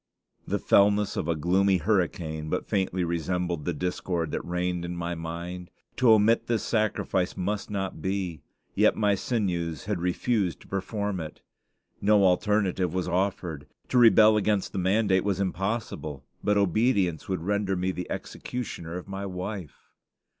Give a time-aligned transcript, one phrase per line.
[0.47, 5.13] The fellness of a gloomy hurricane but faintly resembled the discord that reigned in my
[5.13, 5.69] mind.
[5.97, 8.41] To omit this sacrifice must not be;
[8.73, 11.41] yet my sinews had refused to perform it.
[12.01, 13.67] No alternative was offered.
[13.89, 19.07] To rebel against the mandate was impossible; but obedience would render me the executioner of
[19.07, 19.91] my wife.